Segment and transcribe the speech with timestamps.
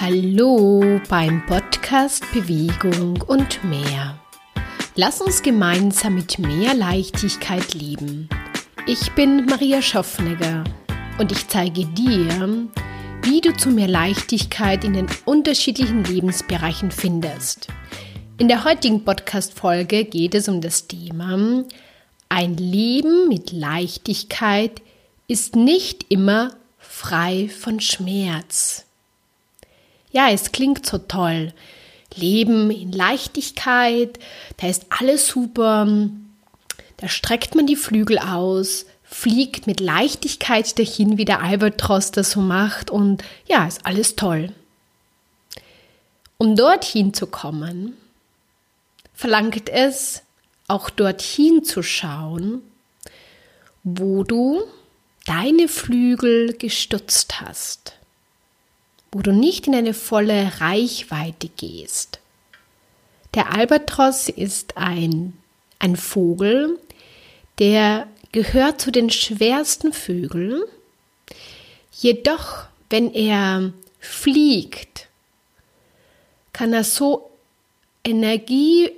[0.00, 4.18] Hallo beim Podcast Bewegung und mehr.
[4.94, 8.26] Lass uns gemeinsam mit mehr Leichtigkeit leben.
[8.86, 10.64] Ich bin Maria Schaffnegger
[11.18, 12.66] und ich zeige dir,
[13.24, 17.68] wie du zu mehr Leichtigkeit in den unterschiedlichen Lebensbereichen findest.
[18.38, 21.66] In der heutigen Podcast-Folge geht es um das Thema
[22.30, 24.80] Ein Leben mit Leichtigkeit
[25.28, 28.86] ist nicht immer frei von Schmerz.
[30.12, 31.52] Ja, es klingt so toll.
[32.14, 34.18] Leben in Leichtigkeit,
[34.56, 35.86] da ist alles super.
[36.96, 42.40] Da streckt man die Flügel aus, fliegt mit Leichtigkeit dahin, wie der Albatros das so
[42.40, 44.52] macht und ja, ist alles toll.
[46.38, 47.96] Um dorthin zu kommen,
[49.14, 50.22] verlangt es
[50.66, 52.62] auch dorthin zu schauen,
[53.84, 54.62] wo du
[55.26, 57.99] deine Flügel gestutzt hast
[59.12, 62.20] wo du nicht in eine volle Reichweite gehst.
[63.34, 65.34] Der Albatros ist ein,
[65.78, 66.78] ein Vogel,
[67.58, 70.62] der gehört zu den schwersten Vögeln.
[71.92, 75.08] Jedoch, wenn er fliegt,
[76.52, 77.30] kann er so
[78.04, 78.90] Energie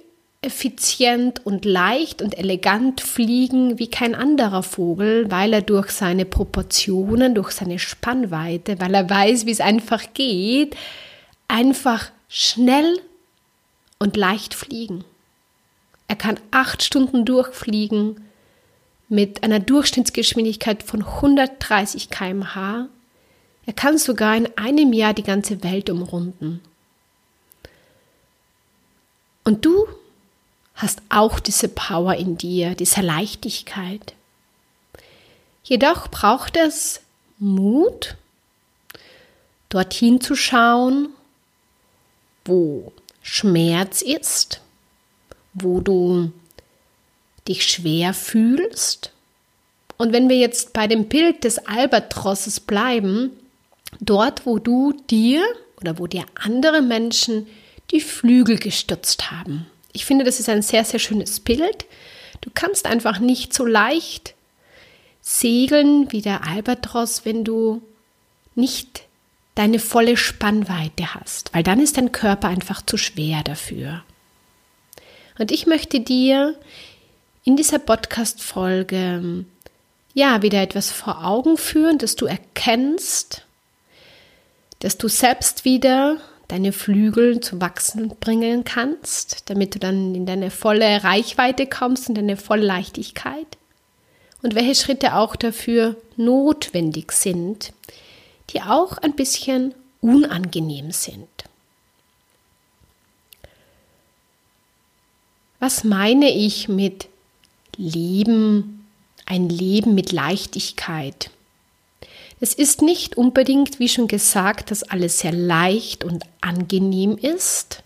[0.43, 7.37] effizient und leicht und elegant fliegen wie kein anderer Vogel, weil er durch seine Proportionen,
[7.37, 10.77] durch seine Spannweite, weil er weiß, wie es einfach geht,
[11.47, 13.01] einfach schnell
[14.01, 15.05] und leicht fliegen.
[16.09, 18.21] Er kann acht Stunden durchfliegen
[19.09, 22.89] mit einer Durchschnittsgeschwindigkeit von 130 km/h.
[23.65, 26.61] Er kann sogar in einem Jahr die ganze Welt umrunden.
[29.45, 29.87] Und du
[30.75, 34.15] hast auch diese Power in dir, diese Leichtigkeit.
[35.63, 37.01] Jedoch braucht es
[37.39, 38.17] Mut,
[39.69, 41.09] dorthin zu schauen,
[42.45, 42.93] wo
[43.23, 44.61] Schmerz ist,
[45.55, 46.33] wo du
[47.49, 49.13] dich schwer fühlst.
[49.97, 53.31] Und wenn wir jetzt bei dem Bild des Albatrosses bleiben,
[54.01, 55.45] dort, wo du dir
[55.81, 57.47] oder wo dir andere Menschen
[57.91, 59.67] die Flügel gestürzt haben.
[59.93, 61.87] Ich finde, das ist ein sehr, sehr schönes Bild.
[62.41, 64.35] Du kannst einfach nicht so leicht
[65.21, 67.83] segeln wie der Albatros, wenn du
[68.55, 69.03] nicht
[69.55, 74.03] deine volle Spannweite hast, weil dann ist dein Körper einfach zu schwer dafür.
[75.39, 76.59] Und ich möchte dir
[77.45, 79.45] in dieser Podcast-Folge
[80.15, 83.47] ja wieder etwas vor Augen führen, dass du erkennst,
[84.81, 86.19] dass du selbst wieder
[86.53, 92.15] deine Flügel zu wachsen bringen kannst, damit du dann in deine volle Reichweite kommst und
[92.15, 93.47] deine volle Leichtigkeit.
[94.43, 97.73] Und welche Schritte auch dafür notwendig sind,
[98.51, 101.27] die auch ein bisschen unangenehm sind.
[105.59, 107.09] Was meine ich mit
[107.77, 108.87] Leben,
[109.25, 111.31] ein Leben mit Leichtigkeit?
[112.43, 117.85] Es ist nicht unbedingt, wie schon gesagt, dass alles sehr leicht und angenehm ist.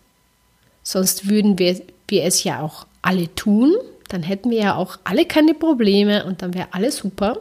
[0.83, 3.75] Sonst würden wir, wir es ja auch alle tun.
[4.09, 7.39] Dann hätten wir ja auch alle keine Probleme und dann wäre alles super.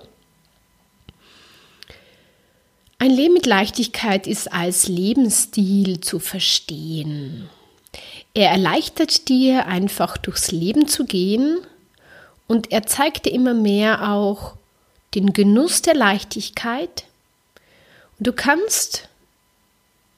[2.99, 7.47] Ein Leben mit Leichtigkeit ist als Lebensstil zu verstehen.
[8.33, 11.59] Er erleichtert dir einfach durchs Leben zu gehen
[12.47, 14.57] und er zeigt dir immer mehr auch
[15.15, 17.05] den Genuss der Leichtigkeit.
[18.19, 19.07] Und du kannst,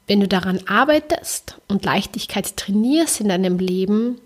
[0.08, 4.20] wenn du daran arbeitest und Leichtigkeit trainierst in deinem Leben,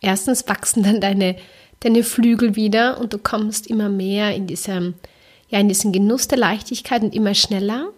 [0.00, 1.36] erstens wachsen dann deine,
[1.80, 4.94] deine Flügel wieder und du kommst immer mehr in, diesem,
[5.48, 7.88] ja, in diesen Genuss der Leichtigkeit und immer schneller,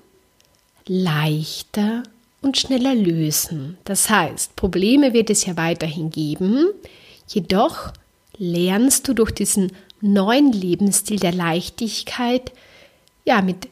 [0.86, 2.02] leichter
[2.42, 3.78] und schneller lösen.
[3.84, 6.66] Das heißt, Probleme wird es ja weiterhin geben,
[7.26, 7.92] jedoch
[8.36, 12.52] lernst du durch diesen neuen Lebensstil der Leichtigkeit,
[13.24, 13.68] ja, mit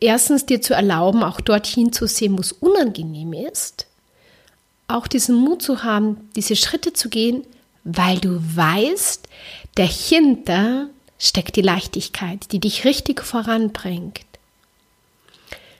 [0.00, 3.86] erstens dir zu erlauben, auch dorthin zu sehen, wo es unangenehm ist,
[4.88, 7.44] auch diesen Mut zu haben, diese Schritte zu gehen,
[7.84, 9.28] weil du weißt,
[9.74, 10.88] dahinter
[11.18, 14.20] steckt die Leichtigkeit, die dich richtig voranbringt.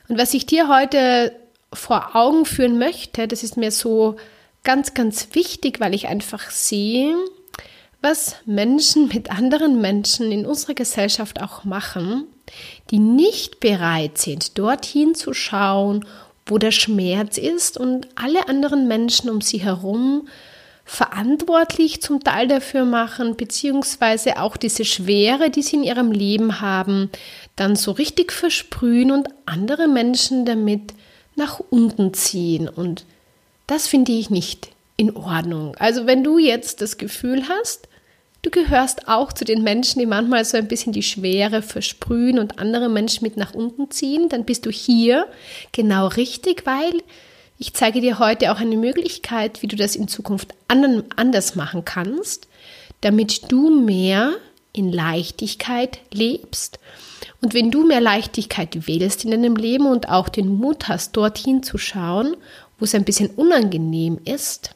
[0.09, 1.35] Und was ich dir heute
[1.73, 4.17] vor Augen führen möchte, das ist mir so
[4.65, 7.17] ganz, ganz wichtig, weil ich einfach sehe,
[8.03, 12.25] was Menschen mit anderen Menschen in unserer Gesellschaft auch machen,
[12.91, 16.05] die nicht bereit sind, dorthin zu schauen,
[16.47, 20.29] wo der Schmerz ist und alle anderen Menschen um sie herum
[20.85, 27.11] verantwortlich zum Teil dafür machen, beziehungsweise auch diese Schwere, die sie in ihrem Leben haben,
[27.55, 30.95] dann so richtig versprühen und andere Menschen damit
[31.37, 33.05] nach unten ziehen und
[33.69, 35.77] das finde ich nicht in Ordnung.
[35.79, 37.89] Also wenn du jetzt das Gefühl hast,
[38.43, 42.59] du gehörst auch zu den Menschen, die manchmal so ein bisschen die Schwere versprühen und
[42.59, 45.27] andere Menschen mit nach unten ziehen, dann bist du hier
[45.73, 47.03] genau richtig, weil
[47.59, 52.49] ich zeige dir heute auch eine Möglichkeit, wie du das in Zukunft anders machen kannst,
[53.03, 54.33] damit du mehr
[54.73, 56.79] in Leichtigkeit lebst.
[57.43, 61.63] Und wenn du mehr Leichtigkeit wählst in deinem Leben und auch den Mut hast, dorthin
[61.63, 62.37] zu schauen,
[62.79, 64.75] wo es ein bisschen unangenehm ist,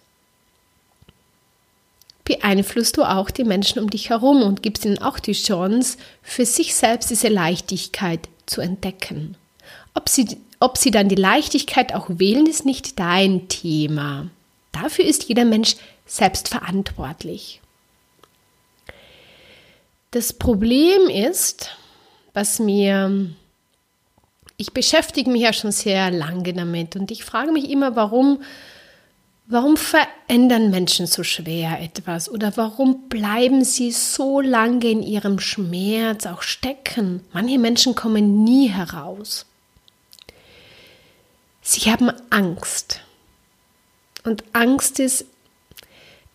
[2.24, 6.46] beeinflusst du auch die Menschen um dich herum und gibst ihnen auch die Chance, für
[6.46, 9.36] sich selbst diese Leichtigkeit zu entdecken.
[9.94, 14.28] Ob sie, ob sie dann die Leichtigkeit auch wählen, ist nicht dein Thema.
[14.72, 15.76] Dafür ist jeder Mensch
[16.06, 17.60] selbst verantwortlich.
[20.10, 21.70] Das Problem ist,
[22.34, 23.30] was mir,
[24.56, 28.42] ich beschäftige mich ja schon sehr lange damit und ich frage mich immer, warum,
[29.46, 36.26] warum verändern Menschen so schwer etwas oder warum bleiben sie so lange in ihrem Schmerz
[36.26, 37.20] auch stecken?
[37.32, 39.46] Manche Menschen kommen nie heraus.
[41.62, 43.00] Sie haben Angst.
[44.24, 45.26] Und Angst ist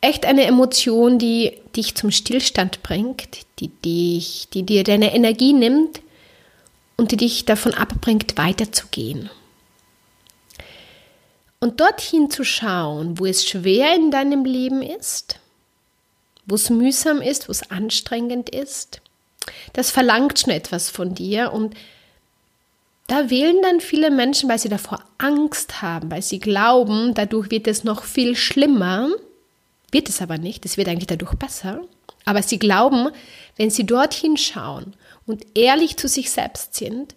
[0.02, 6.02] echt eine Emotion, die dich zum Stillstand bringt, die dich, die dir deine Energie nimmt
[6.98, 9.30] und die dich davon abbringt, weiterzugehen.
[11.60, 15.40] Und dorthin zu schauen, wo es schwer in deinem Leben ist,
[16.46, 19.02] wo es mühsam ist, wo es anstrengend ist,
[19.74, 21.76] das verlangt schon etwas von dir und
[23.08, 27.68] da wählen dann viele Menschen, weil sie davor Angst haben, weil sie glauben, dadurch wird
[27.68, 29.10] es noch viel schlimmer
[29.92, 31.82] wird es aber nicht, es wird eigentlich dadurch besser.
[32.26, 33.10] Aber sie glauben,
[33.56, 34.94] wenn sie dorthin schauen
[35.26, 37.16] und ehrlich zu sich selbst sind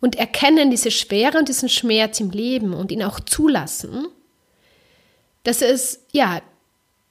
[0.00, 4.08] und erkennen diese Schwere und diesen Schmerz im Leben und ihn auch zulassen,
[5.42, 6.42] dass es, ja,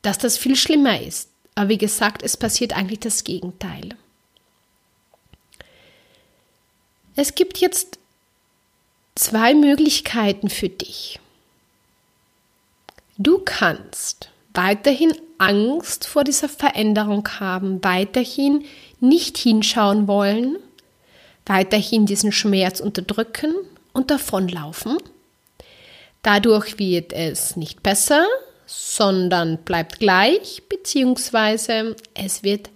[0.01, 1.29] dass das viel schlimmer ist.
[1.55, 3.95] Aber wie gesagt, es passiert eigentlich das Gegenteil.
[7.15, 7.97] Es gibt jetzt
[9.15, 11.19] zwei Möglichkeiten für dich.
[13.17, 18.65] Du kannst weiterhin Angst vor dieser Veränderung haben, weiterhin
[18.99, 20.57] nicht hinschauen wollen,
[21.45, 23.53] weiterhin diesen Schmerz unterdrücken
[23.93, 24.97] und davonlaufen.
[26.21, 28.25] Dadurch wird es nicht besser,
[28.65, 32.69] sondern bleibt gleich, beziehungsweise es wird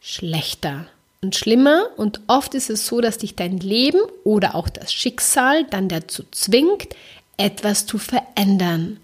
[0.00, 0.86] schlechter
[1.22, 1.88] und schlimmer.
[1.96, 6.22] Und oft ist es so, dass dich dein Leben oder auch das Schicksal dann dazu
[6.30, 6.94] zwingt,
[7.36, 9.00] etwas zu verändern.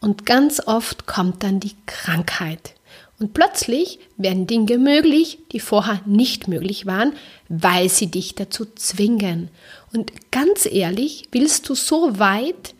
[0.00, 2.73] Und ganz oft kommt dann die Krankheit.
[3.20, 7.12] Und plötzlich werden Dinge möglich, die vorher nicht möglich waren,
[7.48, 9.50] weil sie dich dazu zwingen.
[9.92, 12.74] Und ganz ehrlich, willst du so weit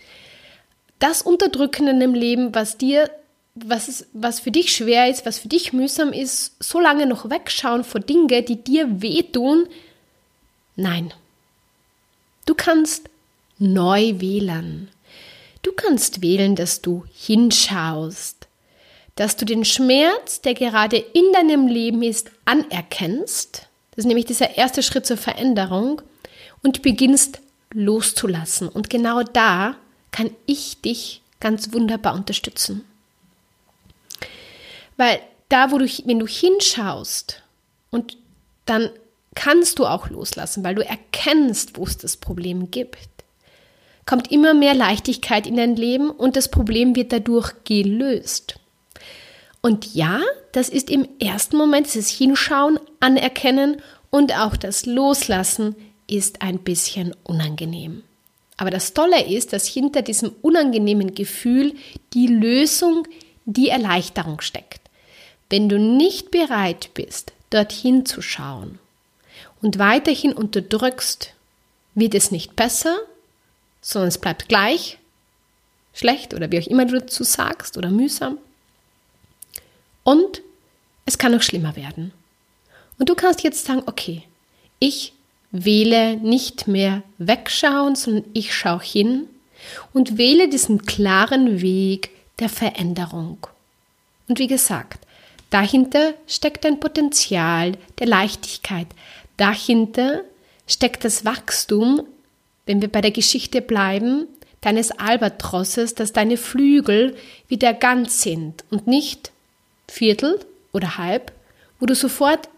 [0.99, 3.11] das unterdrücken in dem Leben, was dir,
[3.55, 7.31] was, ist, was für dich schwer ist, was für dich mühsam ist, so lange noch
[7.31, 9.69] wegschauen vor Dinge, die dir wehtun?
[10.77, 11.13] Nein.
[12.47, 13.09] Du kannst
[13.59, 14.89] neu wählen.
[15.63, 18.44] Du kannst wählen, dass du hinschaust,
[19.17, 23.69] dass du den Schmerz, der gerade in deinem Leben ist, anerkennst.
[23.91, 26.03] Das ist nämlich dieser erste Schritt zur Veränderung
[26.63, 27.41] und beginnst
[27.73, 28.69] loszulassen.
[28.69, 29.77] Und genau da
[30.11, 32.85] kann ich dich ganz wunderbar unterstützen.
[34.97, 37.43] Weil da, wo du, wenn du hinschaust
[37.91, 38.17] und
[38.67, 38.91] dann
[39.35, 42.99] kannst du auch loslassen, weil du erkennst, wo es das Problem gibt
[44.07, 48.57] kommt immer mehr Leichtigkeit in dein Leben und das Problem wird dadurch gelöst.
[49.65, 50.21] Und ja,
[50.53, 53.81] das ist im ersten Moment dieses Hinschauen, Anerkennen
[54.11, 55.75] und auch das Loslassen
[56.07, 58.03] ist ein bisschen unangenehm.
[58.59, 61.73] Aber das Tolle ist, dass hinter diesem unangenehmen Gefühl
[62.13, 63.09] die Lösung,
[63.47, 64.83] die Erleichterung steckt.
[65.49, 68.79] Wenn du nicht bereit bist, dorthin zu schauen
[69.63, 71.33] und weiterhin unterdrückst,
[71.95, 72.99] wird es nicht besser,
[73.81, 74.99] sondern es bleibt gleich
[75.95, 78.37] schlecht oder wie auch immer du dazu sagst oder mühsam.
[80.05, 80.43] Und
[81.07, 82.13] es kann noch schlimmer werden.
[82.99, 84.23] Und du kannst jetzt sagen, okay,
[84.79, 85.13] ich
[85.51, 89.27] wähle nicht mehr wegschauen, sondern ich schaue hin
[89.93, 93.39] und wähle diesen klaren Weg der Veränderung.
[94.29, 95.05] Und wie gesagt,
[95.51, 98.87] dahinter steckt ein Potenzial der Leichtigkeit.
[99.37, 100.21] Dahinter
[100.67, 102.07] steckt das Wachstum
[102.67, 104.27] wenn wir bei der Geschichte bleiben,
[104.61, 107.17] deines Albatrosses, dass deine Flügel
[107.49, 109.31] wieder ganz sind und nicht
[109.89, 110.41] Viertel
[110.73, 111.33] oder halb,
[111.81, 112.49] wo du sofort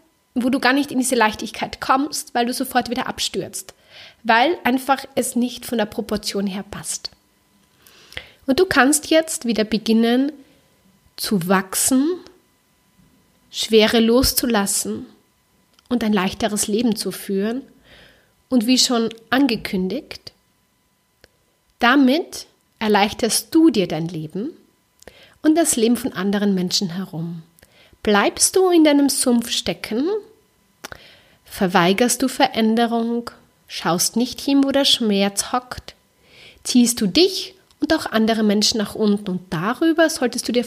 [0.43, 3.73] wo du gar nicht in diese Leichtigkeit kommst, weil du sofort wieder abstürzt,
[4.23, 7.11] weil einfach es nicht von der Proportion her passt.
[8.45, 10.31] Und du kannst jetzt wieder beginnen
[11.15, 12.07] zu wachsen,
[13.49, 15.07] Schwere loszulassen
[15.89, 17.61] und ein leichteres Leben zu führen.
[18.49, 20.33] Und wie schon angekündigt,
[21.79, 22.45] damit
[22.77, 24.51] erleichterst du dir dein Leben
[25.47, 27.41] und das Leben von anderen Menschen herum.
[28.03, 30.05] Bleibst du in deinem Sumpf stecken?
[31.45, 33.31] Verweigerst du Veränderung?
[33.67, 35.95] Schaust nicht hin, wo der Schmerz hockt?
[36.63, 40.65] Ziehst du dich und auch andere Menschen nach unten und darüber solltest du dir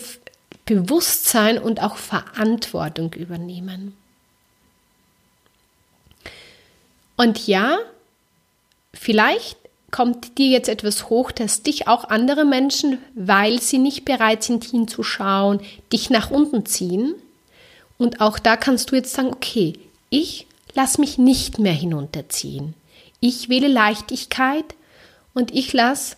[0.65, 3.95] bewusst sein und auch Verantwortung übernehmen.
[7.17, 7.79] Und ja,
[8.95, 9.59] vielleicht
[9.91, 14.65] kommt dir jetzt etwas hoch, dass dich auch andere Menschen, weil sie nicht bereit sind
[14.65, 15.61] hinzuschauen,
[15.93, 17.15] dich nach unten ziehen.
[17.99, 19.75] Und auch da kannst du jetzt sagen, okay,
[20.09, 22.75] ich lasse mich nicht mehr hinunterziehen.
[23.21, 24.65] Ich wähle Leichtigkeit
[25.35, 26.17] und ich lasse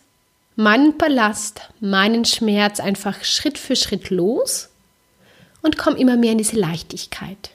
[0.56, 4.68] meinen Ballast, meinen Schmerz einfach Schritt für Schritt los
[5.62, 7.50] und komme immer mehr in diese Leichtigkeit.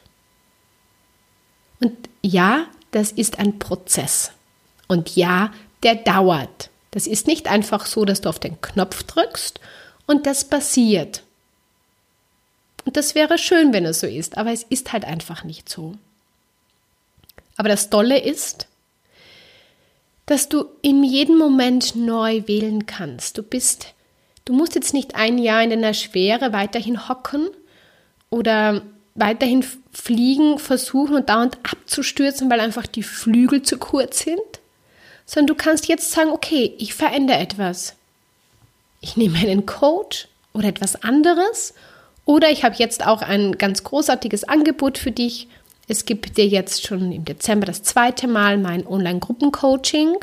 [1.80, 4.32] Und ja, das ist ein Prozess.
[4.88, 5.52] Und ja,
[5.84, 6.70] der dauert.
[6.92, 9.60] Das ist nicht einfach so, dass du auf den Knopf drückst
[10.06, 11.24] und das passiert.
[12.86, 15.96] Und das wäre schön, wenn es so ist, aber es ist halt einfach nicht so.
[17.58, 18.68] Aber das Tolle ist,
[20.26, 23.38] dass du in jedem Moment neu wählen kannst.
[23.38, 23.94] Du bist,
[24.46, 27.50] du musst jetzt nicht ein Jahr in deiner Schwere weiterhin hocken
[28.30, 28.84] oder
[29.16, 34.40] weiterhin fliegen, versuchen und dauernd abzustürzen, weil einfach die Flügel zu kurz sind,
[35.28, 37.94] sondern du kannst jetzt sagen, okay, ich verändere etwas.
[39.02, 41.76] Ich nehme einen Coach oder etwas anderes
[42.26, 45.48] oder ich habe jetzt auch ein ganz großartiges Angebot für dich.
[45.88, 50.16] Es gibt dir jetzt schon im Dezember das zweite Mal mein Online-Gruppencoaching.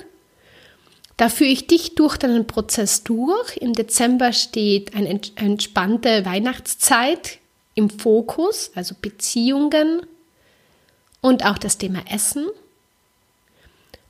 [1.16, 3.56] Da führe ich dich durch deinen Prozess durch.
[3.58, 7.38] Im Dezember steht eine entspannte Weihnachtszeit
[7.74, 10.02] im Fokus, also Beziehungen
[11.20, 12.46] und auch das Thema Essen.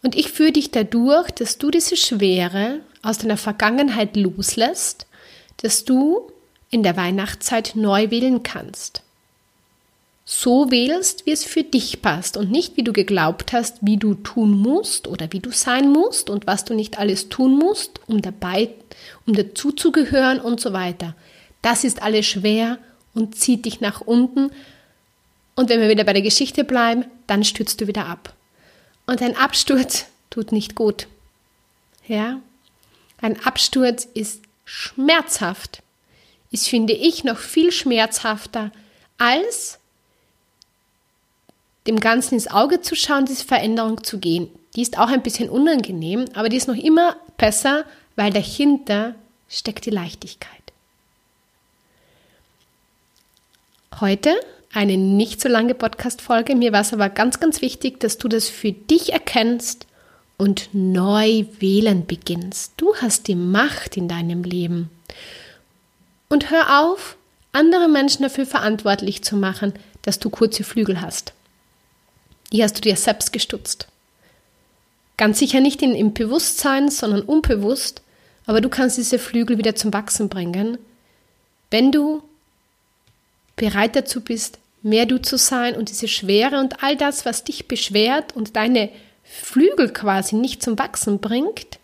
[0.04, 5.06] Und ich führe dich dadurch, dass du diese Schwere aus deiner Vergangenheit loslässt,
[5.62, 6.30] dass du
[6.68, 9.00] in der Weihnachtszeit neu wählen kannst.
[10.26, 14.12] So wählst, wie es für dich passt und nicht, wie du geglaubt hast, wie du
[14.12, 18.20] tun musst oder wie du sein musst und was du nicht alles tun musst, um
[18.20, 18.68] dabei,
[19.26, 21.14] um dazu zu gehören und so weiter.
[21.62, 22.78] Das ist alles schwer
[23.14, 24.50] und zieht dich nach unten.
[25.54, 28.34] Und wenn wir wieder bei der Geschichte bleiben, dann stürzt du wieder ab.
[29.06, 31.06] Und ein Absturz tut nicht gut.
[32.06, 32.40] Ja?
[33.20, 35.82] Ein Absturz ist schmerzhaft.
[36.50, 38.70] Ist, finde ich, noch viel schmerzhafter
[39.18, 39.78] als
[41.86, 44.48] dem Ganzen ins Auge zu schauen, diese Veränderung zu gehen.
[44.74, 47.84] Die ist auch ein bisschen unangenehm, aber die ist noch immer besser,
[48.16, 49.14] weil dahinter
[49.48, 50.50] steckt die Leichtigkeit.
[54.00, 54.34] Heute
[54.74, 56.56] eine nicht so lange Podcast-Folge.
[56.56, 59.86] Mir war es aber ganz, ganz wichtig, dass du das für dich erkennst
[60.36, 62.72] und neu wählen beginnst.
[62.76, 64.90] Du hast die Macht in deinem Leben.
[66.28, 67.16] Und hör auf,
[67.52, 71.32] andere Menschen dafür verantwortlich zu machen, dass du kurze Flügel hast.
[72.52, 73.86] Die hast du dir selbst gestutzt.
[75.16, 78.02] Ganz sicher nicht in, im Bewusstsein, sondern unbewusst,
[78.46, 80.78] aber du kannst diese Flügel wieder zum Wachsen bringen,
[81.70, 82.22] wenn du
[83.56, 87.66] bereit dazu bist, mehr du zu sein und diese Schwere und all das, was dich
[87.66, 88.90] beschwert und deine
[89.24, 91.78] Flügel quasi nicht zum Wachsen bringt,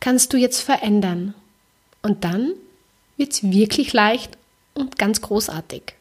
[0.00, 1.34] kannst du jetzt verändern.
[2.02, 2.52] Und dann
[3.16, 4.36] wird es wirklich leicht
[4.74, 5.94] und ganz großartig.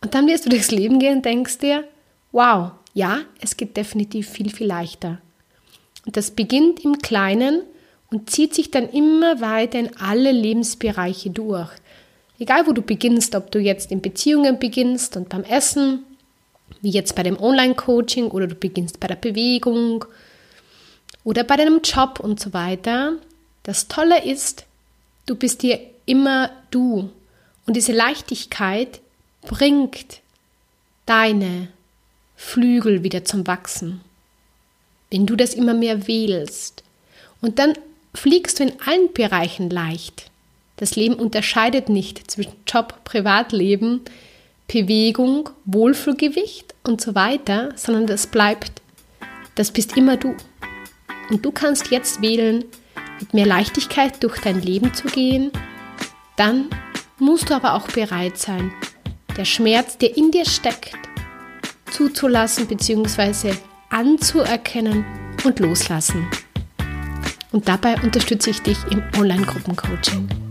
[0.00, 1.84] Und dann wirst du durchs Leben gehen und denkst dir,
[2.32, 5.18] wow, ja, es geht definitiv viel, viel leichter.
[6.06, 7.62] Und das beginnt im Kleinen
[8.10, 11.70] und zieht sich dann immer weiter in alle Lebensbereiche durch.
[12.38, 16.04] Egal wo du beginnst, ob du jetzt in Beziehungen beginnst und beim Essen,
[16.82, 20.04] wie jetzt bei dem Online-Coaching oder du beginnst bei der Bewegung
[21.24, 23.14] oder bei deinem Job und so weiter.
[23.62, 24.64] Das Tolle ist,
[25.24, 27.10] du bist dir immer du
[27.66, 29.00] und diese Leichtigkeit
[29.42, 30.20] bringt
[31.06, 31.68] deine
[32.36, 34.00] Flügel wieder zum Wachsen.
[35.10, 36.84] Wenn du das immer mehr wählst
[37.40, 37.74] und dann
[38.14, 40.30] fliegst du in allen Bereichen leicht.
[40.76, 44.02] Das Leben unterscheidet nicht zwischen Job, Privatleben,
[44.68, 48.82] Bewegung, Wohlfühlgewicht und so weiter, sondern das bleibt,
[49.54, 50.34] das bist immer du.
[51.30, 52.64] Und du kannst jetzt wählen,
[53.20, 55.50] mit mehr Leichtigkeit durch dein Leben zu gehen.
[56.36, 56.66] Dann
[57.18, 58.72] musst du aber auch bereit sein,
[59.36, 60.96] der Schmerz, der in dir steckt,
[61.90, 63.54] zuzulassen bzw.
[63.88, 65.04] anzuerkennen
[65.44, 66.28] und loslassen.
[67.52, 70.45] Und dabei unterstütze ich dich im Online-Gruppencoaching.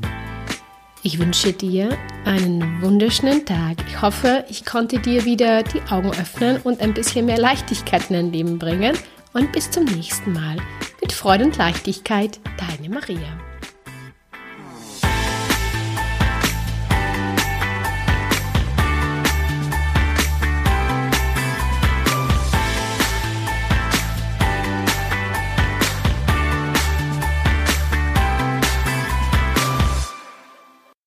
[1.06, 1.96] Ich wünsche dir
[2.26, 3.78] einen wunderschönen Tag.
[3.88, 8.16] Ich hoffe, ich konnte dir wieder die Augen öffnen und ein bisschen mehr Leichtigkeit in
[8.16, 8.98] dein Leben bringen.
[9.32, 10.58] Und bis zum nächsten Mal.
[11.02, 13.45] Mit Freude und Leichtigkeit, deine Maria.